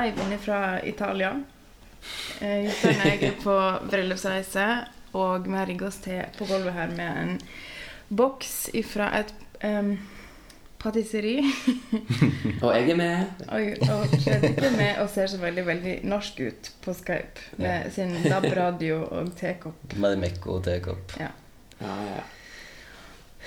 [0.00, 1.42] Live inne fra Italia.
[2.40, 3.56] Eh, Jostein og jeg er på
[3.90, 4.66] bryllupsreise,
[5.12, 7.34] og vi har rigga oss til på gulvet her med en
[8.16, 9.90] boks fra et um,
[10.80, 11.34] patisseri.
[12.64, 13.44] Og jeg er med.
[13.48, 13.60] Og,
[13.92, 19.02] og Fredrik er med og ser så veldig norsk ut på Skype med sin DAB-radio
[19.04, 19.96] og tekopp.
[20.00, 21.16] Med mekko og tekopp.
[21.20, 21.28] Ja.
[21.80, 22.24] Ja, ja.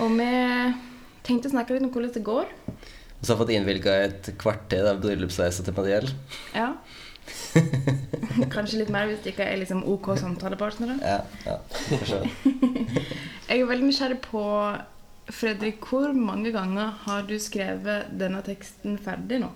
[0.06, 0.30] Og vi
[1.26, 2.54] tenkte å snakke litt om hvordan det går.
[3.24, 6.10] Og så har jeg fått innvilga et kvarter av bryllupsreisa til Mariell.
[6.52, 6.74] Ja.
[8.52, 10.98] Kanskje litt mer hvis det ikke er liksom OK samtalepartnere.
[11.00, 11.56] Ja, ja.
[13.48, 14.44] Jeg er veldig nysgjerrig på
[15.32, 19.54] Fredrik, hvor mange ganger har du skrevet denne teksten ferdig nå?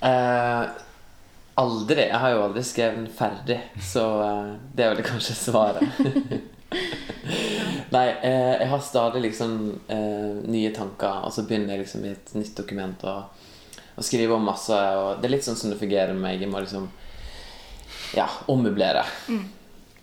[0.00, 0.64] Eh,
[1.60, 2.06] aldri.
[2.06, 3.60] Jeg har jo aldri skrevet den ferdig,
[3.92, 6.40] så eh, det er vel kanskje svaret.
[7.94, 9.56] Nei, eh, jeg har stadig liksom
[9.92, 13.16] eh, nye tanker, og så begynner jeg liksom i et nytt dokument å
[13.92, 14.72] og skrive om masse.
[14.72, 16.40] Og det er litt sånn som det fungerer med meg.
[16.40, 16.86] Jeg må liksom
[18.16, 19.04] ja, ommøblere.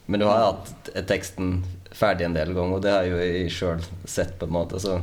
[0.05, 3.81] Men du har hatt teksten ferdig en del ganger, og det har jo jeg sjøl
[4.05, 4.99] sett, på en måte, så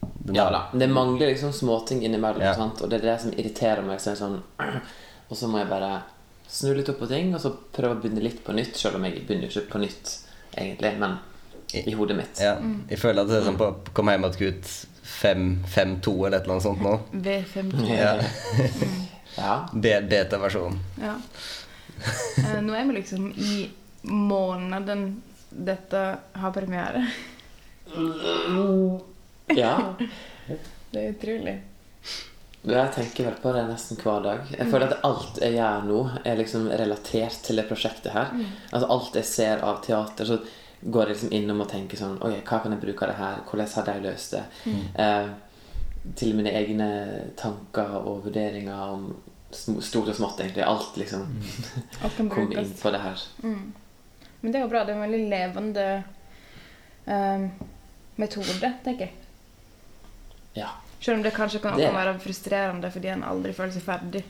[0.00, 0.62] den Ja da.
[0.72, 2.54] Det mangler liksom småting innimellom, Ja.
[2.54, 2.80] sant?
[2.82, 4.00] og det er det som irriterer meg.
[4.00, 4.40] Så er sånn,
[5.30, 6.02] og så må jeg bare
[6.48, 9.04] snu litt opp på ting, og så prøve å begynne litt på nytt, selv om
[9.04, 10.16] jeg begynner ikke på nytt,
[10.56, 11.18] egentlig, men
[11.72, 12.40] i hodet mitt.
[12.42, 12.56] Ja,
[12.90, 14.70] jeg føler at det er sånn på Kom hjem og kutt
[15.20, 16.94] 5-2 eller et eller annet sånt nå.
[17.12, 17.88] V52.
[17.94, 18.14] Ja.
[19.36, 19.54] Ja.
[20.10, 20.78] Beta-versjonen.
[21.02, 21.16] Ja.
[22.40, 23.70] Eh, nå er vi liksom i
[24.08, 27.04] måneden dette har premiere.
[29.54, 29.74] ja.
[30.90, 31.52] Det er utrolig.
[32.60, 34.48] Jeg tenker vel på det nesten hver dag.
[34.52, 38.34] Jeg føler at alt jeg gjør nå, er liksom relatert til det prosjektet her.
[38.68, 40.36] Altså Alt jeg ser av teater, så
[40.80, 43.40] går jeg liksom innom og tenker sånn Oi, hva kan jeg bruke av det her?
[43.48, 44.44] Hvordan har de løst det?
[45.00, 45.30] Eh,
[46.16, 46.90] til mine egne
[47.36, 49.10] tanker og vurderinger om
[49.52, 50.64] stort og smått, egentlig.
[50.64, 51.26] Alt liksom
[52.04, 53.24] Alt kom inn på det her.
[53.44, 53.72] Mm.
[54.40, 54.84] Men det er jo bra.
[54.84, 55.88] Det er en veldig levende
[57.08, 57.48] eh,
[58.20, 59.16] metode, tenker jeg.
[60.60, 60.70] Ja.
[61.00, 64.22] Selv om det kanskje kan, Det- være frustrerende fordi en aldri føler seg ferdig.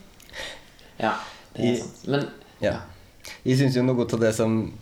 [0.99, 1.13] ja
[1.55, 2.07] det er sant.
[2.07, 2.27] Men
[2.61, 2.79] Ja.
[3.45, 4.73] Jeg syns jo noe av det som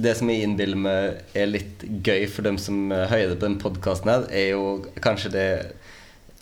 [0.00, 4.06] Det som jeg innbiller meg er litt gøy for dem som hører på den podkasten
[4.08, 5.72] her, er jo kanskje det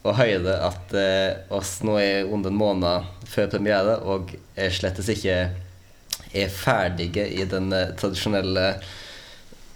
[0.05, 5.09] å høre at eh, oss nå er under en måned før premiere og er slettes
[5.09, 5.51] ikke
[6.35, 8.67] er ferdige i den eh, tradisjonelle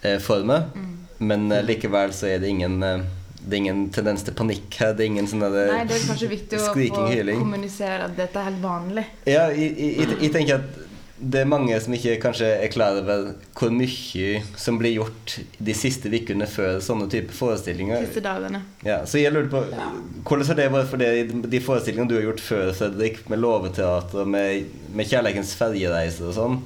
[0.02, 0.98] eh, formen.
[1.18, 3.00] Men eh, likevel så er det ingen eh,
[3.40, 4.92] det er ingen tendens til panikk her.
[4.96, 8.62] Det er ingen sånn Nei, det er kanskje viktig å kommunisere at dette er helt
[8.62, 9.06] vanlig.
[9.24, 10.86] Ja, jeg, jeg, jeg, jeg tenker at
[11.20, 15.74] det er mange som ikke kanskje er klar over hvor mye som blir gjort de
[15.76, 18.06] siste ukene før sånne type forestillinger.
[18.06, 18.62] Siste dagene.
[18.86, 22.16] Ja, så jeg lurer på Hvordan har det vært for deg i de forestillingene du
[22.16, 26.58] har gjort før, Fredrik, med Låveteater, med, med Kjærleikens ferjereise og sånn?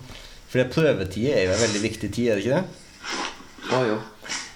[0.53, 2.83] For prøvetid er jo en veldig viktig tid, er det ikke det?
[3.75, 4.01] Å jo.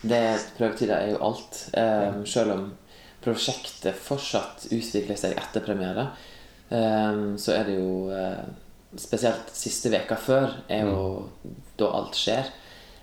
[0.03, 0.23] Det
[0.59, 1.65] Prøvetida er jo alt.
[1.75, 2.65] Um, selv om
[3.25, 6.11] prosjektet fortsatt utvikler seg etter premiere,
[6.71, 8.47] um, så er det jo uh,
[8.89, 11.27] Spesielt siste veka før er jo
[11.77, 12.47] da alt skjer.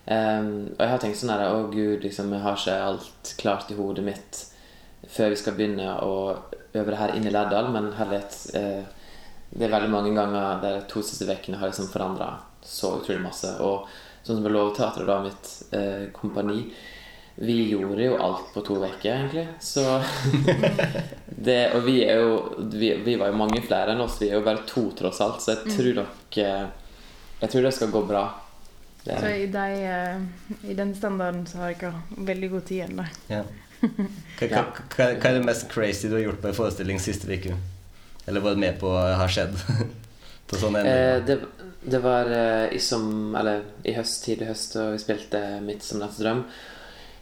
[0.10, 3.70] Um, og jeg har tenkt sånn her Å, gud, liksom, jeg har ikke alt klart
[3.70, 4.40] i hodet mitt
[5.10, 6.16] før vi skal begynne å
[6.74, 8.82] øve det her inn i Lærdal, men herlighet uh,
[9.52, 12.32] Det er veldig mange ganger de to siste ukene har liksom forandra
[12.66, 13.52] så utrolig masse.
[13.62, 13.86] Og
[14.26, 16.64] sånn som med Lovteatret, da, mitt eh, kompani
[17.36, 19.48] Vi gjorde jo alt på to uker, egentlig.
[19.60, 19.84] Så
[21.48, 22.38] det, Og vi er jo
[22.72, 24.16] vi, vi var jo mange flere enn oss.
[24.22, 25.44] Vi er jo bare to, tross alt.
[25.44, 26.66] Så jeg tror nok eh,
[27.42, 28.24] Jeg tror det skal gå bra.
[29.04, 32.88] Det, Så i, de, eh, i den standarden så har jeg ikke veldig god tid
[32.88, 33.06] ennå.
[33.30, 33.44] Ja.
[33.86, 34.64] Hva, hva,
[34.96, 37.54] hva, hva er det mest crazy du har gjort på en forestilling siste uke?
[38.26, 39.54] Eller vært med på har skjedd?
[40.50, 41.40] på sånne Eh, det,
[41.82, 46.02] det var eh, i som Eller i høst, tidlig høst, og vi spilte Midt som
[46.02, 46.46] nattens drøm'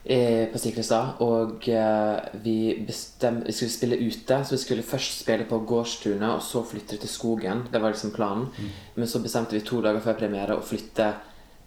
[0.05, 1.21] eh, på Stiklestad.
[1.23, 6.29] Og eh, vi, bestem, vi skulle spille ute, så vi skulle først spille på gårdstunet,
[6.29, 7.67] og så flytte til skogen.
[7.71, 8.49] Det var liksom planen.
[8.95, 11.13] Men så bestemte vi to dager før premiere å flytte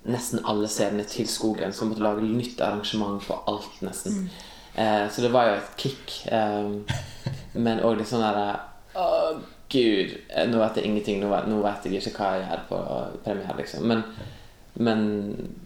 [0.07, 1.73] nesten alle scenene til skogen.
[1.73, 4.29] Så vi måtte lage nytt arrangement på alt, nesten.
[4.77, 6.17] Eh, så det var jo et kick.
[6.31, 6.73] Eh,
[7.65, 8.49] men òg litt sånn derre
[8.97, 9.07] Å,
[9.77, 11.21] gud, eh, nå vet jeg ingenting.
[11.23, 12.81] Nå vet, nå vet jeg ikke hva jeg gjør på
[13.27, 13.87] premiere, liksom.
[13.91, 14.03] Men,
[14.77, 15.05] men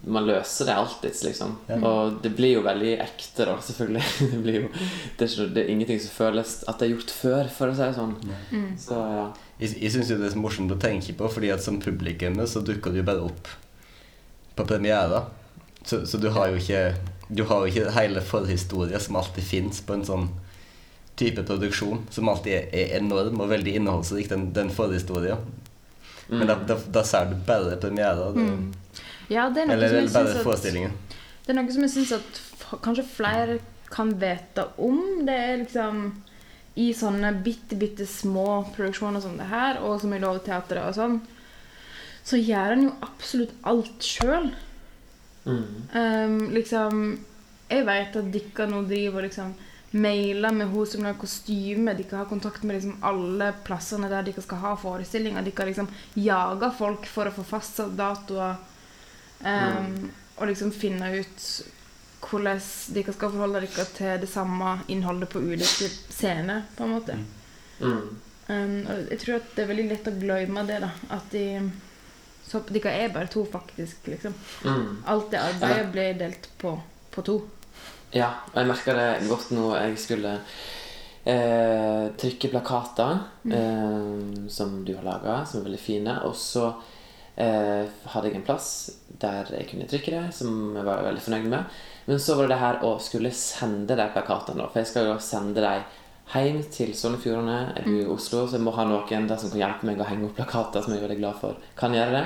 [0.03, 1.55] man løser det alltids, liksom.
[1.79, 4.05] Og det blir jo veldig ekte, da, selvfølgelig.
[4.33, 7.15] Det, blir jo, det, er ikke, det er ingenting som føles at det er gjort
[7.23, 8.15] før, for å si det sånn.
[8.79, 9.25] Så ja.
[9.61, 12.63] Jeg, jeg syns det er så morsomt å tenke på, fordi at som publikum så
[12.65, 13.51] dukker jo bare opp
[14.57, 15.25] på premiere.
[15.85, 16.93] Så, så du har jo ikke
[17.31, 20.25] Du har jo ikke hele forhistoria som alltid fins på en sånn
[21.21, 25.45] type produksjon som alltid er, enorm og veldig innholdsrik, den, den forhistorien.
[26.31, 28.37] Men da, da, da ser du bare premierer.
[28.37, 28.71] Mm.
[29.31, 30.93] Ja, det er noe Eller, som eller bare forestillingen.
[31.45, 32.41] det er noe som jeg syns at
[32.83, 33.59] kanskje flere
[33.91, 35.01] kan vite om.
[35.27, 36.05] Det er liksom
[36.79, 41.17] i sånne bitte, bitte små produksjoner som det her, og som i Lovteatret og sånn,
[42.23, 44.51] så gjør en jo absolutt alt sjøl.
[45.41, 45.61] Mm.
[45.95, 46.97] Um, liksom
[47.71, 49.55] Jeg vet at dere nå driver og liksom
[49.91, 51.93] mailer med hun som har kostyme.
[51.97, 55.43] Dere har kontakt med liksom alle plassene der dere skal ha forestillinger.
[55.43, 58.55] Dere liksom jager folk for å få fastsatt datoer.
[59.43, 61.45] Um, Og liksom finne ut
[62.21, 62.59] hvordan
[62.95, 66.63] dere skal forholde dere til det samme innholdet på ulike scener.
[66.77, 67.17] på en måte.
[67.81, 68.17] Mm.
[68.47, 70.79] Um, og jeg tror at det er veldig lett å glemme det.
[70.81, 71.71] da At de
[72.51, 74.07] så Dere er bare to, faktisk.
[74.07, 74.33] liksom
[74.63, 75.03] Mm.
[75.05, 77.41] Alt det arbeidet blir delt på, på to.
[78.11, 80.33] Ja, og jeg merka det godt nå jeg skulle
[81.23, 86.17] eh, trykke plakater eh, som du har laga, som er veldig fine.
[86.27, 86.65] Og så
[87.39, 88.67] eh, hadde jeg en plass
[89.21, 91.81] der jeg kunne trykke det, som jeg var veldig fornøyd med.
[92.09, 94.67] Men så var det det her å skulle sende de plakatene.
[94.67, 95.89] For jeg skal jo sende dem
[96.31, 97.59] hjem til Sogn og Fjordane.
[97.77, 100.07] Jeg bor i Oslo, så jeg må ha noen der som kan hjelpe meg å
[100.09, 102.25] henge opp plakater, som jeg er veldig glad for kan gjøre det.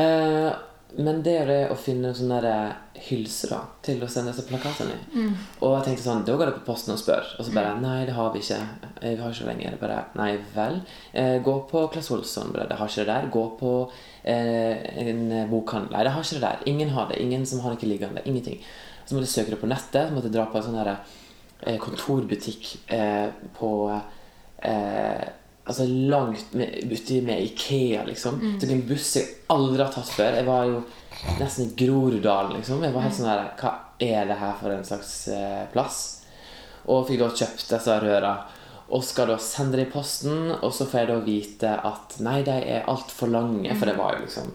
[0.00, 0.54] Eh,
[0.96, 2.74] men det er det å finne sånne der
[3.08, 5.24] hylser da, til å sende disse plakatene i.
[5.60, 7.32] Og jeg tenkte sånn, da går det på posten og spør.
[7.38, 8.60] Og så bare Nei, det har vi ikke.
[9.00, 9.76] Eh, Vi har ikke lenger.
[9.80, 10.80] Bare Nei vel.
[11.12, 12.52] Eh, gå på Claes Olsson.
[12.54, 13.30] Bare, det har ikke det der.
[13.34, 13.74] Gå på
[14.22, 15.92] eh, en bokhandel.
[15.96, 16.66] Nei, det har ikke det der.
[16.70, 17.20] Ingen har det.
[17.20, 18.22] Ingen som har ikke liggende.
[18.24, 18.60] Ingenting.
[19.04, 20.08] Så måtte jeg søke det på nettet.
[20.08, 23.72] Så måtte jeg dra på en sånn eh, kontorbutikk eh, på
[24.62, 25.24] eh,
[25.64, 26.52] Altså langt
[26.90, 28.40] uti med Ikea, liksom.
[28.60, 30.36] Så en buss jeg aldri har tatt før.
[30.36, 30.82] Jeg var jo
[31.38, 32.84] nesten i Groruddalen, liksom.
[32.84, 33.72] Jeg var helt sånn her Hva
[34.04, 36.02] er det her for en slags eh, plass?
[36.84, 38.34] Og fikk da kjøpt disse røra.
[38.92, 42.42] Og skal da sende det i posten, og så får jeg da vite at nei,
[42.44, 43.72] de er altfor lange.
[43.72, 44.52] For det var jo liksom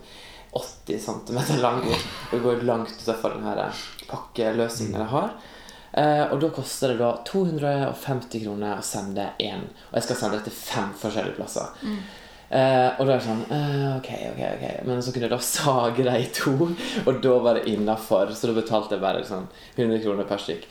[0.54, 1.98] 80 cm lange.
[2.30, 5.34] Og går langt utenfor den pakkeløsningen jeg har.
[5.94, 9.64] Eh, og da koster det da 250 kroner å sende én.
[9.90, 11.72] Og jeg skal sende det til fem forskjellige plasser.
[12.50, 14.64] Eh, og da er det sånn eh, Ok, ok, ok.
[14.88, 16.54] Men så kunne jeg da sage de i to,
[17.06, 18.32] og da var det innafor.
[18.34, 19.46] Så da betalte jeg bare sånn
[19.76, 20.66] 100 kroner per stykk.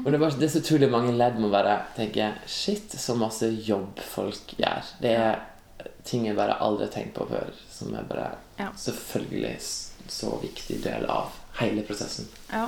[0.00, 2.96] Og det er, bare, det er så utrolig mange ledd med å bare tenke Shit,
[2.98, 4.90] så masse jobb folk gjør.
[5.02, 5.38] Det er
[6.04, 8.70] ting jeg bare aldri har tenkt på før, som er bare Ja.
[8.76, 9.54] selvfølgelig
[10.10, 11.30] så viktig del av
[11.60, 12.26] hele prosessen.
[12.50, 12.66] Ja.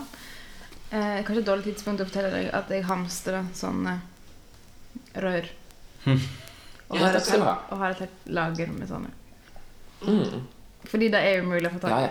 [0.93, 3.95] Eh, kanskje et dårlig tidspunkt å fortelle deg at jeg hamstrer sånne
[5.25, 5.47] rør.
[6.07, 7.55] Og Ja, har, et, skal du ha.
[7.73, 9.11] og har et helt lager med sånne.
[10.03, 10.43] Mm.
[10.91, 12.11] Fordi det er umulig å få tak Ja, i.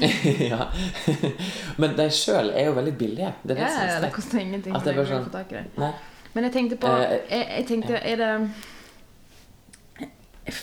[0.00, 0.08] ja.
[0.50, 0.66] ja.
[1.80, 3.30] Men de sjøl er jo veldig billige.
[3.44, 4.74] Det er Ja, det som ja, er det koster ingenting.
[4.74, 5.64] At for det er bare å sånn- få tak i det.
[5.78, 5.92] Nei.
[6.34, 8.30] Men jeg tenkte på Eh, jeg, jeg tenkte, er det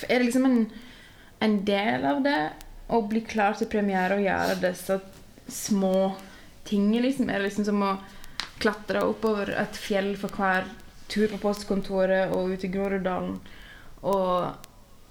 [0.10, 0.60] Er det liksom en,
[1.44, 2.38] en del av det
[2.94, 5.00] å bli klar til premiere og gjøre disse
[5.52, 5.96] små
[6.67, 7.29] tingene, liksom?
[7.29, 7.93] Er det liksom som å
[8.63, 10.67] klatre oppover et fjell for hver
[11.12, 13.39] tur på postkontoret og ut i Groruddalen
[14.01, 14.70] og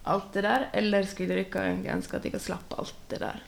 [0.08, 0.68] alt det der?
[0.72, 3.42] Eller skulle dere egentlig ønske at dere slapp alt det der?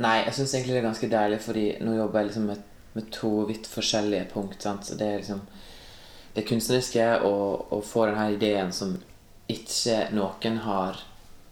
[0.00, 2.64] Nei, jeg syns egentlig det er ganske deilig, fordi nå jobber jeg liksom med,
[2.96, 4.62] med to vidt forskjellige punkt.
[4.62, 4.86] Sant?
[4.86, 5.44] Så det er liksom
[6.34, 8.94] det kunstneriske og å få denne ideen som
[9.50, 11.00] ikke noen har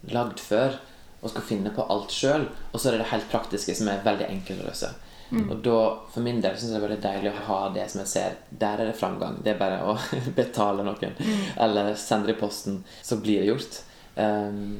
[0.09, 0.77] lagd før,
[1.21, 2.47] og skal finne på alt sjøl.
[2.71, 4.91] Og så er det det helt praktiske, som er veldig enkelt å løse.
[5.29, 5.73] Og da,
[6.09, 8.37] for min del syns jeg det er veldig deilig å ha det som jeg ser.
[8.49, 9.35] Der er det framgang.
[9.45, 9.97] Det er bare å
[10.39, 11.13] betale noen.
[11.61, 13.77] Eller sende det i posten, så blir det gjort.
[14.15, 14.79] Um,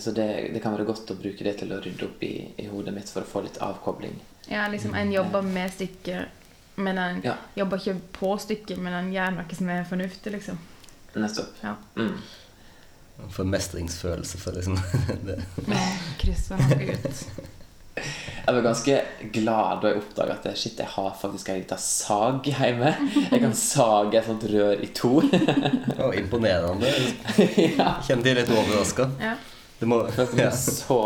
[0.00, 2.66] så det, det kan være godt å bruke det til å rydde opp i, i
[2.72, 4.16] hodet mitt for å få litt avkobling.
[4.50, 6.42] Ja, liksom en jobber med stykket,
[6.80, 7.36] men en Ja.
[7.54, 10.58] jobber ikke på stykket, men en gjør noe som er fornuftig, liksom.
[11.14, 11.54] Nettopp.
[11.62, 11.76] Ja.
[11.96, 12.16] Mm.
[13.32, 14.78] For mestringsfølelse for liksom
[15.28, 15.40] det.
[16.20, 17.22] Krysse noe ut.
[17.96, 18.96] Jeg var ganske
[19.32, 22.92] glad da jeg oppdaga at shit, jeg har faktisk ei lita sag hjemme.
[23.32, 25.14] Jeg kan sage et sånt rør i to.
[25.24, 26.92] Og imponerende.
[27.78, 27.96] ja.
[28.04, 29.08] Kjenner de litt overraska.
[29.22, 29.32] Ja.
[29.80, 30.02] Det må
[30.38, 30.50] ja.
[30.52, 31.00] Så,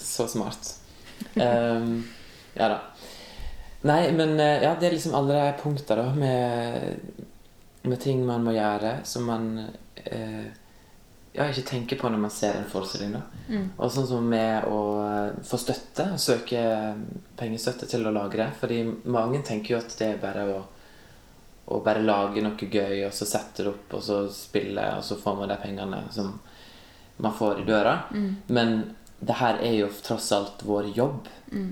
[0.00, 0.74] så smart.
[1.36, 2.02] Um,
[2.56, 2.80] ja da.
[3.84, 7.24] Nei, men eh, ja, det er liksom alle de punkta med,
[7.84, 9.48] med ting man må gjøre, som man
[10.08, 10.46] eh,
[11.34, 13.16] ja, ikke tenker på når man ser en forestilling.
[13.48, 13.66] Mm.
[13.74, 16.60] Og sånn som med å eh, få støtte, søke
[17.38, 18.46] pengestøtte til å lage det.
[18.60, 18.78] Fordi
[19.10, 20.60] mange tenker jo at det er bare å,
[21.74, 25.18] å bare lage noe gøy, og så sette det opp, og så spille, og så
[25.18, 26.30] får man de pengene som
[27.16, 27.98] man får i døra.
[28.14, 28.30] Mm.
[28.54, 28.76] Men
[29.18, 31.28] det her er jo tross alt vår jobb.
[31.50, 31.70] Mm.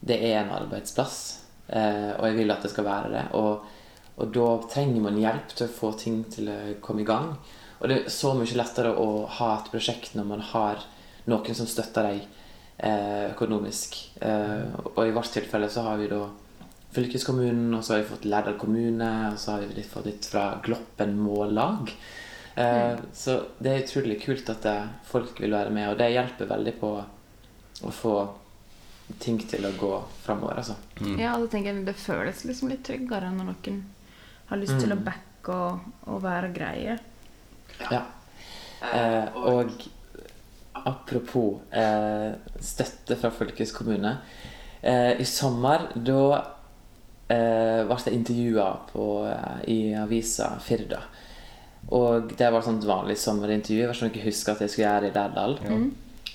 [0.00, 1.18] Det er en arbeidsplass.
[1.68, 3.26] Eh, og jeg vil at det skal være det.
[3.36, 3.72] Og,
[4.16, 7.34] og da trenger man hjelp til å få ting til å komme i gang.
[7.82, 10.78] Og det er så mye lettere å ha et prosjekt når man har
[11.26, 12.20] noen som støtter deg
[12.78, 13.96] eh, økonomisk.
[14.22, 16.20] Eh, og i vårt tilfelle så har vi da
[16.94, 20.26] fylkeskommunen, og så har vi fått Lærdal kommune, og så har vi litt fått litt
[20.28, 21.90] fra Gloppen Mållag.
[22.54, 24.76] Eh, Så det er utrolig kult at det,
[25.08, 26.90] folk vil være med, og det hjelper veldig på
[27.82, 28.16] å få
[29.18, 29.92] ting til å gå
[30.24, 30.76] framover, altså.
[31.18, 33.80] Ja, og da tenker jeg Det føles liksom litt tryggere når noen
[34.52, 35.04] har lyst til å Mm.
[35.04, 36.98] backe og, og være greie.
[37.90, 38.02] Ja.
[38.92, 39.70] Eh, og
[40.82, 44.16] apropos eh, støtte fra fylkeskommune.
[44.82, 46.22] Eh, I sommer da
[47.30, 48.68] eh, ble jeg intervjua
[49.30, 51.02] eh, i avisa Firda.
[51.92, 53.80] Og det var et sånt vanlig sommerintervju.
[53.82, 55.56] Jeg var sånn jeg husker at jeg skulle gjøre i Lærdal.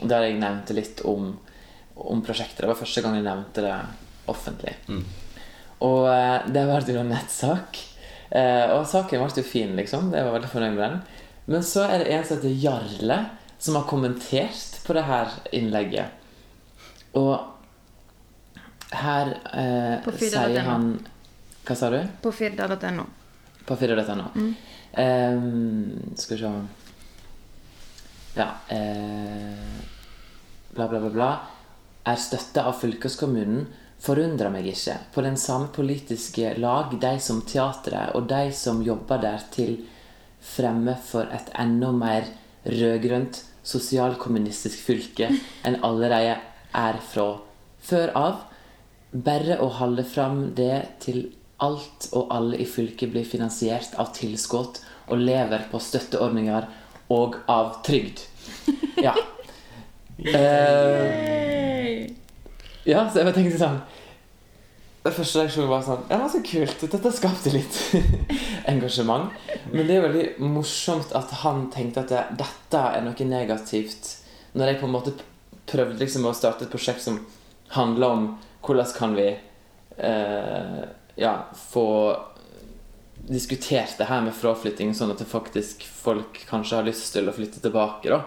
[0.07, 1.31] Der jeg nevnte litt om,
[1.95, 2.61] om prosjektet.
[2.63, 3.77] Det var første gang jeg nevnte det
[4.29, 4.75] offentlig.
[5.83, 7.79] Og eh, det ble jo en nettsak.
[8.29, 10.11] Eh, og saken ble jo fin, liksom.
[10.15, 10.99] Jeg var veldig fornøyd med den.
[11.47, 13.17] Men så er det en som heter Jarle,
[13.57, 16.11] som har kommentert på det her innlegget.
[17.15, 17.39] Og
[18.91, 20.91] her eh, sier han
[21.67, 22.01] Hva sa du?
[22.23, 23.07] På firda.no.
[23.67, 24.27] På firda.no.
[24.97, 26.51] Um, skal vi se
[28.37, 29.73] Ja eh,
[30.71, 31.31] Bla, bla, bla, bla.
[32.07, 33.65] Er støtta av fylkeskommunen
[34.03, 34.97] forundrer meg ikke.
[35.13, 39.79] På den samme politiske lag, de som teatret og de som jobber der til
[40.47, 42.27] fremme for et enda mer
[42.67, 45.29] rødgrønt, sosialkommunistisk fylke
[45.67, 46.37] enn allerede
[46.77, 47.27] er fra
[47.83, 48.37] før av.
[49.11, 51.25] Bare å holde fram det til
[51.63, 56.67] alt og alle i fylket blir finansiert av tilskudd og lever på støtteordninger
[57.13, 58.23] og av trygd.
[59.03, 59.15] Ja.
[60.17, 62.07] Uh,
[62.89, 63.75] ja, så jeg bare tenkte sånn
[65.15, 66.83] første reaksjonen var sånn Ja, så kult.
[66.91, 67.79] Dette skapte litt
[68.71, 69.33] engasjement.
[69.71, 74.13] Men det er veldig morsomt at han tenkte at det, dette er noe negativt.
[74.57, 75.15] Når jeg på en måte
[75.67, 77.19] prøvde liksom å starte et prosjekt som
[77.75, 78.27] handler om
[78.63, 80.81] hvordan kan vi eh,
[81.19, 81.33] ja,
[81.69, 81.87] få
[83.27, 87.35] diskutert det her med fraflytting, sånn at det faktisk folk kanskje har lyst til å
[87.35, 88.11] flytte tilbake.
[88.11, 88.21] da.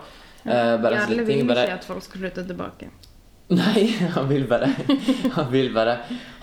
[0.44, 2.90] Eh, bare ja, alle vil ikke at folk skal flytte tilbake.
[3.60, 4.68] Nei, han vil bare
[5.34, 5.96] Han vil bare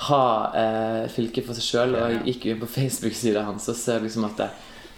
[0.10, 0.24] ha
[0.60, 1.96] eh, fylket for seg sjøl.
[1.96, 4.48] Og jeg gikk inn på Facebook-sida hans og ser liksom at det,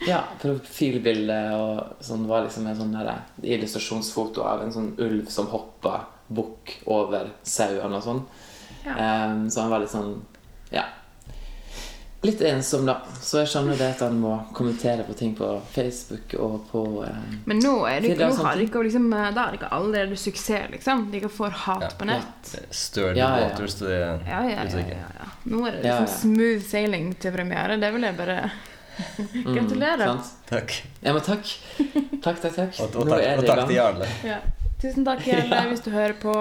[0.08, 3.12] ja, profilbildet og sånn var liksom en sånn der,
[3.44, 6.00] illustrasjonsfoto av en sånn ulv som hoppa
[6.34, 8.24] bukk over sauene og sånn.
[8.88, 8.96] Ja.
[8.96, 10.16] Um, så han var litt sånn
[10.74, 10.86] Ja.
[12.22, 12.98] Litt ensom, da.
[13.24, 17.22] Så jeg skjønner det at han må kommentere på ting på Facebook og på eh,
[17.48, 20.66] Men nå, er det, nå har de ikke, liksom, da er det ikke allerede suksess,
[20.74, 21.06] liksom.
[21.16, 21.92] ikke får hat Ja.
[22.02, 22.52] på nett.
[22.76, 23.46] Sturdy Ja, ja, ja.
[23.54, 25.30] Waters, det Ja, ja, ja, ja, ja.
[25.46, 26.18] Nå er det Ja, liksom ja.
[26.26, 27.80] smooth sailing til premiere.
[27.80, 28.52] Det vil jeg bare
[29.46, 30.12] Gratulerer.
[30.20, 30.76] Mm, Takk.
[31.02, 31.46] Ja, men takk.
[32.22, 32.80] Takk, takk, takk.
[32.84, 34.12] Og, og, takk, og takk til Jarle.
[34.28, 34.42] ja.
[34.82, 35.64] Tusen takk, Jarle, Ja.
[35.72, 36.36] hvis du hører på.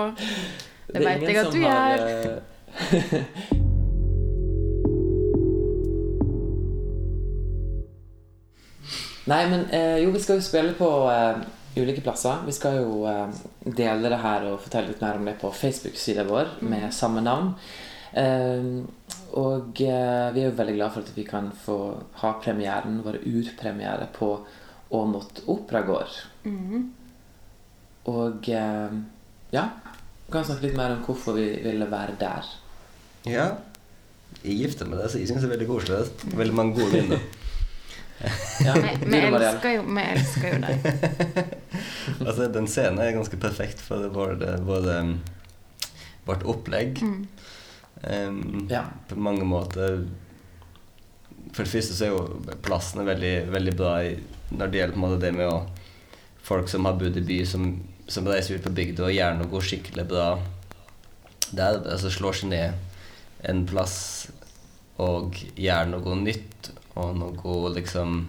[0.91, 3.63] Det det vet jeg at som du har, gjør.
[9.29, 11.43] Nei, men eh, jo, vi skal jo spille på eh,
[11.77, 12.45] ulike plasser.
[12.47, 16.25] Vi skal jo eh, dele det her og fortelle litt mer om det på Facebook-sida
[16.29, 17.53] vår med samme navn.
[18.17, 18.71] Eh,
[19.39, 21.79] og eh, vi er jo veldig glad for at vi kan få
[22.23, 24.33] ha premieren, vår urpremiere, på
[24.97, 26.15] Åmot operagård.
[26.49, 26.87] Mm.
[28.09, 28.95] Og eh,
[29.53, 29.65] ja,
[30.25, 32.49] vi kan snakke litt mer om hvorfor vi ville være der.
[33.29, 33.51] Ja.
[34.41, 36.33] Jeg gifter meg deg, så jeg syns det er veldig koselig.
[36.39, 37.29] Veldig mange gode minner.
[38.65, 40.87] Ja, Vi, elsker jo, vi elsker jo deg.
[42.27, 45.13] altså, den scenen er ganske perfekt for vårt, både, både um,
[46.29, 47.21] vårt opplegg Mm.
[48.03, 48.85] um, Ja.
[49.09, 50.05] På mange måter
[51.53, 54.17] For det første så er jo plassen veldig, veldig bra i,
[54.51, 55.63] når det gjelder på en måte det med å
[56.49, 57.65] folk som har bodd i by, som,
[58.09, 60.29] som reiser ut på bygda og gjør noe skikkelig bra
[61.51, 61.81] der.
[61.85, 62.73] Altså slår seg ned
[63.49, 63.97] en plass
[64.99, 68.27] og gjøre noe nytt og noe liksom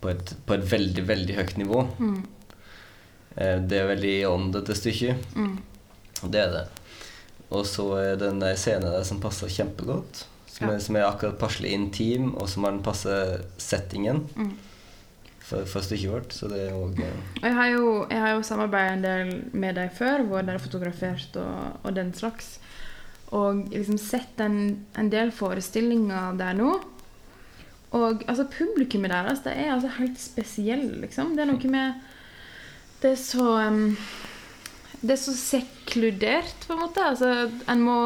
[0.00, 1.82] på et, på et veldig, veldig høyt nivå.
[1.98, 2.22] Mm.
[3.36, 5.26] Eh, Det er veldig ånd, dette stykket.
[5.36, 5.58] Mm.
[6.32, 6.64] Det er det.
[7.52, 10.24] Og så er det en scenen der som passer kjempegodt.
[10.48, 10.74] Som, Ja.
[10.74, 14.54] er, som er akkurat passelig intim, og som har den passe settingen Mm.
[15.38, 16.32] for, for stykket vårt.
[16.32, 19.74] Så det er òg Og jeg har jo, jeg har jo samarbeidet en del med
[19.76, 22.58] deg før, hvor dere har fotografert og, og den slags.
[23.34, 26.74] Og liksom sett en, en del forestillinger der nå.
[27.96, 31.34] Og altså, publikummet deres det er altså helt spesielt, liksom.
[31.36, 32.06] Det er noe med
[33.02, 33.96] Det er så um,
[35.00, 37.04] Det er så sekludert, på en måte.
[37.04, 37.98] Altså, en må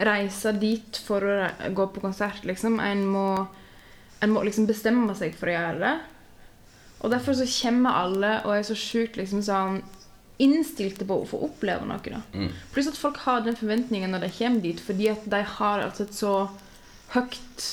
[0.00, 2.78] reise dit for å gå på konsert, liksom.
[2.80, 3.26] En må,
[4.24, 5.96] en må liksom bestemme seg for å gjøre det.
[7.00, 9.80] Og derfor så kommer alle og er så sjukt liksom sånn
[10.40, 12.00] innstilte på å få oppleve noe.
[12.04, 12.22] da.
[12.34, 12.50] Mm.
[12.74, 16.06] Pluss at folk har den forventningen når de kommer dit, fordi at de har altså
[16.06, 16.34] et så
[17.10, 17.64] høyt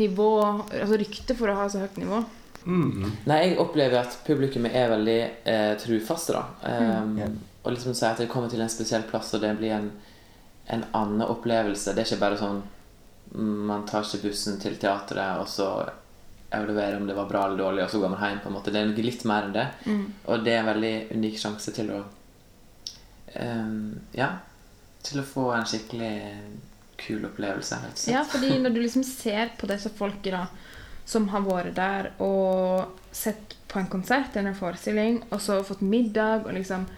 [0.00, 0.28] nivå
[0.72, 2.22] Altså rykte for å ha så høyt nivå.
[2.64, 3.04] Mm.
[3.28, 6.44] Nei, jeg opplever at publikummet er veldig eh, trufaste, da.
[6.64, 7.30] Um, Ja.
[7.66, 9.90] Og liksom si at jeg kommer til en spesiell plass, og det blir en,
[10.72, 11.92] en annen opplevelse.
[11.92, 12.62] Det er ikke bare sånn
[13.34, 15.66] mm, man tar ikke bussen til teatret, og så
[16.50, 18.40] evaluerer om det var bra eller dårlig, og så går man hjem.
[18.42, 18.72] på en måte.
[18.72, 19.66] Det er noe litt mer enn det.
[19.86, 20.04] Mm.
[20.26, 22.02] Og det er en veldig unik sjanse til å
[23.34, 24.30] um, Ja.
[25.04, 26.14] Til å få en skikkelig
[26.98, 27.78] kul opplevelse.
[27.82, 28.14] rett og slett.
[28.14, 30.46] Ja, fordi når du liksom ser på disse folka da,
[31.08, 35.84] som har vært der og sett på en konsert eller en forestilling, og så fått
[35.84, 36.88] middag og liksom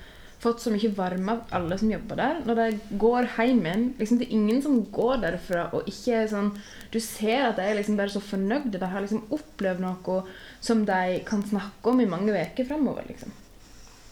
[0.41, 4.21] fått så mye varme av alle som jobber der Når de går hjem igjen liksom,
[4.21, 6.51] Det er ingen som går derfra og ikke er sånn
[6.93, 8.79] Du ser at de er liksom bare så fornøyde.
[8.81, 10.17] De har liksom opplevd noe
[10.65, 13.05] som de kan snakke om i mange uker framover.
[13.07, 13.31] Liksom.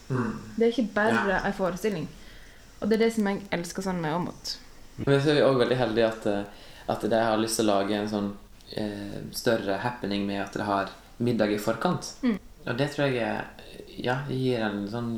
[0.09, 0.31] Mm.
[0.55, 2.07] Det er ikke bare en forestilling.
[2.79, 4.53] Og det er det som jeg elsker sånn med Åmot.
[5.03, 7.73] Men så er vi òg veldig heldige at, eh, at de har lyst til å
[7.73, 8.29] lage en sånn
[8.79, 12.13] eh, større happening med at de har middag i forkant.
[12.23, 12.39] Mm.
[12.65, 13.43] Og det tror jeg
[13.99, 15.11] ja, gir en sånn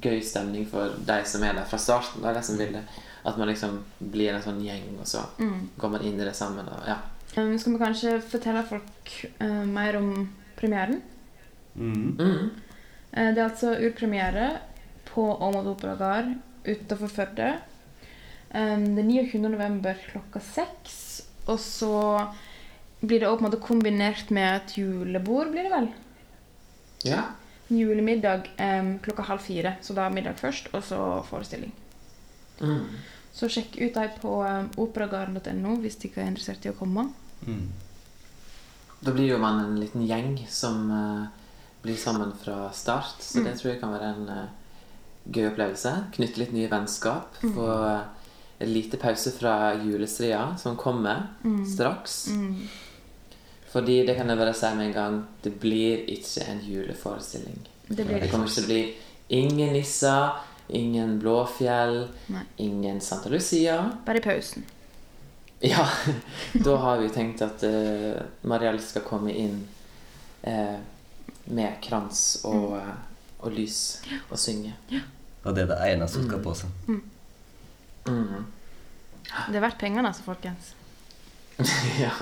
[0.00, 2.22] gøy stemning for de som er der fra starten.
[2.22, 2.82] Det er de som vil det.
[3.26, 5.68] At man liksom blir en sånn gjeng, og så Mm.
[5.78, 6.68] går man inn i det sammen.
[6.68, 6.96] Og, ja.
[7.36, 11.02] Um, skal vi kanskje fortelle folk uh, mer om premieren?
[11.74, 12.16] Mm.
[12.18, 12.50] Mm.
[13.16, 14.60] Uh, det er altså urpremiere
[15.10, 16.32] på Åmot Operagard
[16.66, 17.50] utenfor Førde.
[18.54, 19.42] Um, det er 29.
[19.50, 21.22] november klokka seks.
[21.46, 21.92] Og så
[23.00, 25.88] blir det også på en måte kombinert med et julebord, blir det vel?
[27.04, 27.22] ja.
[27.70, 29.76] Julemiddag um, klokka halv fire.
[29.80, 31.72] Så da middag først, og så forestilling.
[32.60, 32.86] Mm.
[33.32, 37.06] Så sjekk ut dem på um, operagarden.no hvis ikke er interessert i å komme.
[37.46, 37.68] Mm.
[39.00, 41.26] Da blir jo man en liten gjeng som uh,
[41.84, 43.22] blir sammen fra start.
[43.24, 43.44] Så Mm.
[43.46, 44.48] det tror jeg kan være en uh,
[45.30, 45.94] gøy opplevelse.
[46.18, 47.38] Knytte litt nye vennskap.
[47.42, 47.54] Mm.
[47.56, 48.02] Få uh,
[48.60, 51.64] en lite pause fra julestria som kommer Mm.
[51.64, 52.26] straks.
[53.70, 53.72] Mm.
[53.72, 57.68] Fordi det kan jeg bare si med en gang det blir ikke en juleforestilling.
[57.88, 58.94] Det blir Det kommer ikke til å bli
[59.28, 60.30] ingen nisser,
[60.68, 62.42] ingen Blåfjell, Nei.
[62.56, 63.92] ingen Santa Lucia.
[64.06, 64.64] Bare i pausen.
[65.60, 65.88] Ja,
[66.64, 69.68] da har vi tenkt at uh, Mariell skal komme inn
[70.46, 70.78] uh,
[71.44, 72.92] med krans og, eh,
[73.40, 74.74] og lys og synge.
[75.42, 76.68] Og det er det eneste hun skal på seg.
[76.86, 78.44] Mm.
[79.50, 80.74] Det er verdt pengene, altså, folkens.
[82.04, 82.12] ja.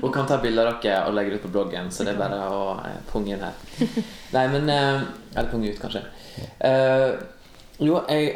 [0.00, 2.20] Hun kan ta bilder av dere og legge det ut på bloggen, så det er
[2.20, 3.56] bare å eh, punge inn her.
[4.34, 6.04] Nei, men eh, Eller punge ut, kanskje.
[6.58, 7.08] Eh,
[7.82, 8.32] jo, jeg,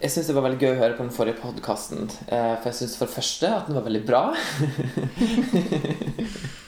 [0.00, 2.08] jeg syns det var veldig gøy å høre på den forrige podkasten.
[2.08, 4.22] for jeg syns for det første at den var veldig bra.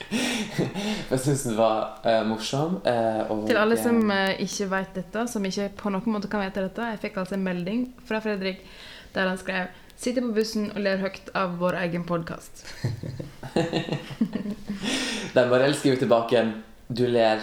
[0.09, 2.79] for jeg syns den var uh, morsom.
[2.85, 6.31] Uh, og, Til alle som eh, eh, ikke vet dette, som ikke på noen måte
[6.31, 8.63] kan vite dette Jeg fikk altså en melding fra Fredrik
[9.15, 9.69] der han skrev
[9.99, 12.61] Sitter på bussen og ler høyt av vår egen podkast.
[15.35, 16.53] Den Mariell skriver tilbake igjen
[16.87, 17.41] Du ler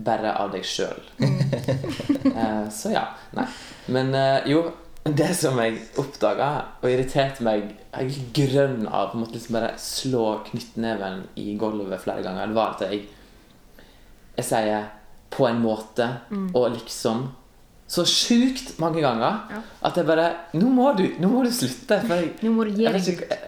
[0.00, 1.02] bare av deg sjøl.
[1.20, 3.02] uh, så ja.
[3.36, 3.44] Nei.
[3.92, 4.62] Men uh, jo,
[5.04, 6.48] det som jeg oppdaga
[6.80, 11.50] og irriterte meg Jeg er grønn av på en måte liksom bare slå knyttneven i
[11.60, 12.48] gulvet flere ganger.
[12.48, 13.04] Det var at jeg
[14.38, 14.88] Jeg sier
[15.30, 16.08] 'på en måte'
[16.54, 17.28] og 'liksom'
[17.90, 19.60] så sjukt mange ganger Ja.
[19.88, 21.96] at jeg bare Nå må du, nå må du slutte!
[22.06, 23.08] For jeg, Nå må du gi deg.
[23.14, 23.38] ikke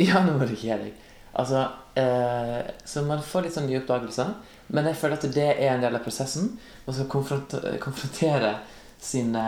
[0.00, 0.94] Ja, nå må du gi deg.
[1.36, 1.66] Altså,
[2.00, 4.32] eh, så man får litt sånn nye oppdagelser.
[4.72, 6.54] Men jeg føler at det er en del av prosessen.
[6.86, 7.52] Man skal konfront
[7.82, 8.54] konfrontere
[9.02, 9.42] sine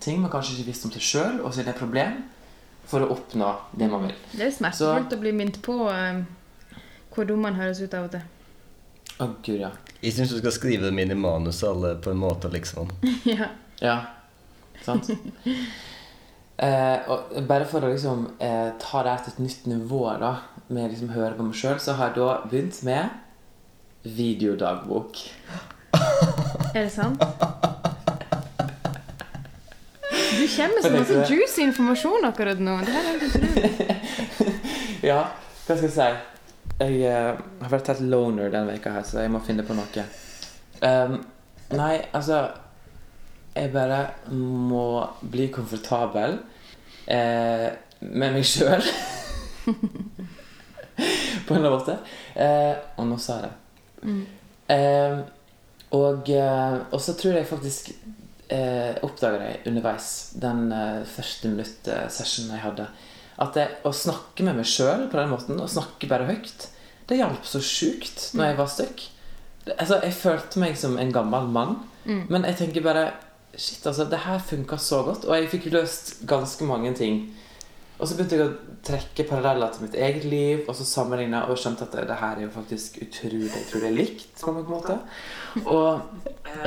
[0.00, 2.18] ting man kanskje ikke visste om seg sjøl, og sine problem,
[2.88, 4.14] for å oppnå det man vil.
[4.32, 6.22] Det er smertefullt å bli minnet på eh,
[7.12, 8.24] hvor dum man høres ut av og til.
[9.20, 9.70] Å, gud, ja.
[10.02, 12.90] Jeg syns du skal skrive dem inn i manuset alle på en måte, liksom.
[13.24, 13.48] ja.
[13.82, 14.00] Ja,
[14.84, 15.10] sant?
[16.56, 20.30] Eh, og bare for å liksom eh, ta det her til et nytt nivå, da,
[20.72, 25.20] med liksom høre på meg sjøl, så har jeg da begynt med videodagbok.
[26.72, 27.20] Er det sant?
[30.36, 32.78] Du kommer med så masse juicy informasjon akkurat nå.
[32.86, 33.72] Det her er helt utrolig.
[35.10, 35.20] Ja,
[35.66, 36.08] hva skal jeg si?
[36.80, 40.04] Jeg eh, har vært helt loner denne veka her, så jeg må finne på noe.
[40.80, 41.20] Um,
[41.76, 42.46] nei, altså
[43.56, 44.02] Jeg bare
[44.36, 46.36] må bli komfortabel
[47.08, 48.84] eh, med meg sjøl.
[51.46, 51.98] på en eller annen måte.
[52.34, 53.54] Eh, og nå sa jeg det.
[54.06, 54.24] Mm.
[54.76, 55.16] Eh,
[55.96, 57.90] og, eh, og så tror jeg faktisk
[58.52, 60.08] eh, oppdaga det underveis
[60.42, 62.86] den eh, første minutt-sessionen jeg hadde,
[63.36, 66.68] At det, å snakke med meg sjøl på den måten, å snakke bare høyt,
[67.06, 68.98] det hjalp så sjukt når jeg var stykk.
[69.76, 73.10] Altså, jeg følte meg som en gammel mann, men jeg tenker bare
[73.56, 77.22] Shit, altså, det her funka så godt, og jeg fikk løst ganske mange ting.
[77.98, 81.56] Og så begynte jeg å trekke paralleller til mitt eget liv, og så sammenligne og
[81.56, 84.98] skjønte at det, her er jo faktisk utrolig utrolig likt på noen måte.
[85.64, 86.02] Og,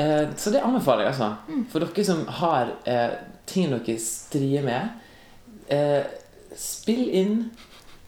[0.02, 1.68] eh, så det anbefaler jeg, altså.
[1.70, 3.14] For dere som har eh,
[3.46, 4.90] ting dere strider med,
[5.70, 6.10] eh,
[6.58, 7.36] spill inn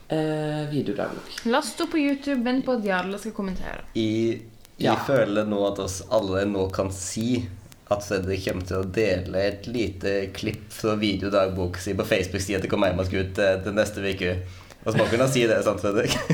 [0.10, 1.46] eh, videodagbok.
[1.54, 3.86] Last opp på YouTube, vent på at Jarle skal kommentere.
[3.94, 4.42] I,
[4.82, 4.96] jeg Ja.
[5.06, 7.44] føler nå at oss alle nå kan si
[7.92, 12.72] at Fredrik kommer til å dele et lite klipp fra videodagboka si på Facebook-sida til
[13.08, 14.36] skal ut eh, til neste uke.
[14.82, 16.16] Og så må kunne si det, sant, Fredrik?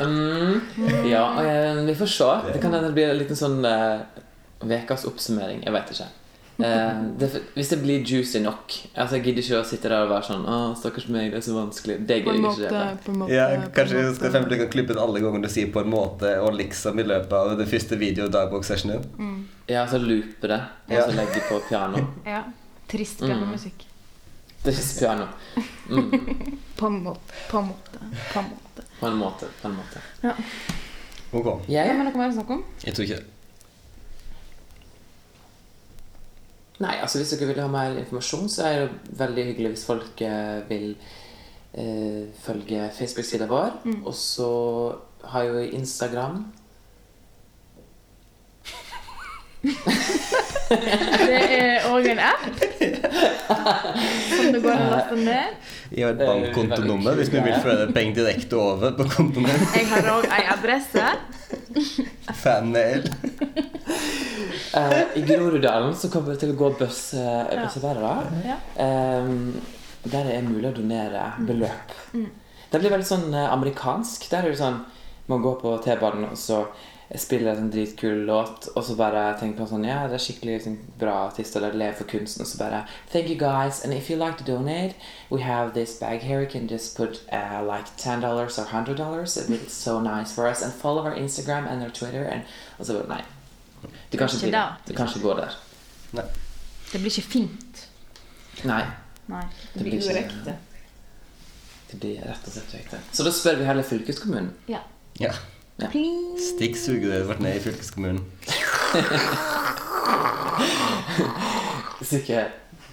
[0.00, 0.60] Mm,
[1.10, 2.28] ja, eh, vi får se.
[2.52, 3.58] Det kan hende det blir en liten sånn
[4.64, 5.60] ukas uh, oppsummering.
[5.66, 6.06] Jeg vet ikke.
[6.64, 10.10] Eh, det, hvis det blir juicy nok Altså Jeg gidder ikke å sitte der og
[10.10, 11.96] være sånn Å, stakkars meg, det er så vanskelig.
[12.06, 12.70] Det gidder jeg ikke.
[12.70, 12.98] heller.
[13.04, 13.46] på en måte Ja,
[13.76, 17.02] kanskje du skal klippe ut alle ganger du sier 'på en måte' og liksom i
[17.06, 19.04] løpet av det første videodagbok-sessionen.
[19.18, 19.48] Mm.
[19.68, 21.06] Ja, så loope det, og Ja.
[21.06, 22.06] så legge på piano.
[22.26, 22.42] Ja.
[22.88, 23.86] Trist pianomusikk.
[23.86, 24.64] Mm.
[24.64, 25.26] Trist piano.
[25.88, 26.10] Mm,
[26.76, 27.32] På en måte.
[27.50, 27.98] På en måte.
[28.32, 28.82] På en måte.
[29.00, 29.46] på en måte.
[29.62, 30.34] På en måte.
[31.32, 31.68] Ok.
[31.68, 32.64] Ja, men noe mer å snakke om?
[32.84, 33.26] Jeg tror ikke det.
[36.80, 40.22] Nei, altså hvis dere vil ha mer informasjon, så er det veldig hyggelig hvis folk
[40.24, 40.86] eh, vil
[41.74, 43.82] eh, følge Facebook-sida vår.
[43.84, 44.00] Mm.
[44.08, 44.48] Og så
[45.28, 46.46] har jo Instagram.
[50.70, 52.44] Det er òg en app
[54.30, 55.56] som det går an å laste ned.
[55.90, 59.64] Jeg har et er bankkontonummer hvis vi vil føre penger direkte over på kontoen min.
[59.74, 61.10] Jeg har òg ei adresse.
[62.44, 63.10] Fanmail.
[64.74, 67.46] Eh, I Groruddalen så kommer det til å gå buss, eh,
[68.46, 68.56] Ja.
[68.76, 69.32] Eh,
[70.04, 71.96] der det er mulig å donere beløp.
[72.14, 72.30] Mm.
[72.70, 74.30] Det blir veldig sånn eh, amerikansk.
[74.30, 74.84] Der er det sånn
[75.28, 76.66] Man går på T-banen, og så
[77.14, 80.56] spiller en sånn dritkul låt, og så bare tenker man sånn Ja, det er skikkelig
[80.56, 84.10] liksom, bra artister, eller lever for kunsten, og så bare Thank you guys, and if
[84.10, 84.94] you like to donate,
[85.30, 86.40] we have this bag here.
[86.40, 89.36] You can just put uh, like $10 or $100.
[89.36, 90.62] It would be so nice for us.
[90.62, 92.24] And follow our Instagram and our Twitter.
[92.24, 92.42] And,
[92.78, 93.22] og så bare Nei.
[94.10, 94.64] Du kan Ikke da.
[94.86, 95.54] du kan ikke gå der.
[96.92, 97.86] Det blir ikke fint.
[98.66, 98.82] Nei.
[99.30, 100.56] Nei, Det det blir urekte.
[101.90, 102.94] Det blir rett og slett høyt.
[103.14, 104.50] Så da spør vi heller fylkeskommunen.
[104.68, 104.78] Ja.
[105.20, 105.32] Ja.
[105.80, 105.86] Ja.
[105.88, 106.36] Pling.
[106.38, 108.24] Stikk sugerøret vårt ned i fylkeskommunen.
[112.10, 112.50] Sikkert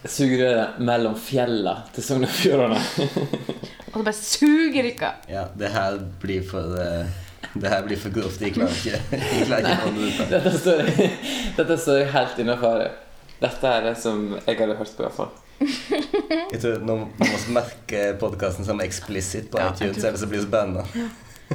[0.08, 2.78] sugerøret mellom fjella til Sogn og Fjordane.
[3.92, 5.10] Og det bare suger ikke.
[5.32, 7.08] Ja, det her blir for eh,
[7.62, 8.42] Det her blir for grovt.
[8.42, 9.00] Jeg klarer ikke
[9.38, 10.32] Jeg klarer ikke å holde det ut.
[10.36, 10.82] Dette står,
[11.60, 12.88] dette står helt innafor.
[13.42, 15.32] Dette er det som jeg hadde hørt på, iallfall.
[16.54, 20.30] Jeg tror Nå må vi merke podkasten som explicit på Ja, iTunes, tror- ellers så
[20.30, 20.84] blir vi banna.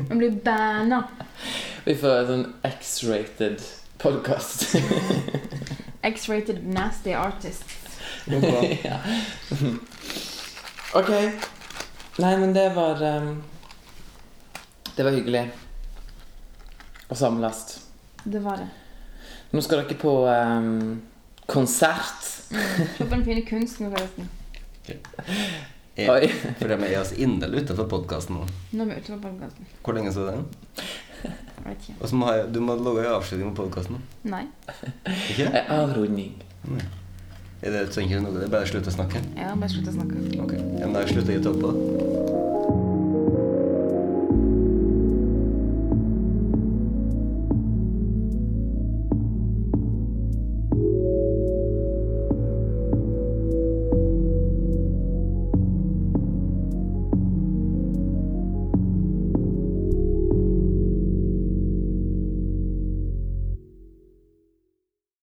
[0.09, 1.03] Man blir banna.
[1.85, 3.63] Vi får en sånn X-rated
[4.03, 4.65] podkast.
[6.03, 7.63] X-rated nasty artist.
[8.83, 8.99] ja.
[10.99, 11.11] Ok.
[12.23, 13.31] Nei, men det var um,
[14.97, 15.47] Det var hyggelig
[17.13, 17.63] å samles.
[18.25, 18.69] Det var det.
[19.53, 21.03] Nå skal dere på um,
[21.51, 22.25] konsert.
[22.97, 24.29] Se på den fine kunsten, forresten.
[25.93, 26.29] Jeg, Oi.
[26.57, 28.47] for de er altså inderlig utenfor podkasten nå.
[28.73, 29.69] Nå er vi ute på podkasten.
[29.85, 30.47] Hvor lenge er den?
[31.23, 31.97] Jeg vet ikke.
[32.01, 34.01] Og så må jeg, du må lage en avslutning på podkasten.
[34.25, 34.47] Nei.
[35.05, 35.51] Ikke?
[35.53, 36.41] En avrunding.
[37.63, 38.39] Er det trenger ikke noe?
[38.41, 39.21] Det er bare å slutte å snakke?
[39.37, 40.25] Ja, bare slutte å snakke.
[40.43, 40.57] Ok.
[40.81, 42.52] Ja, men da slutter jeg å ta på.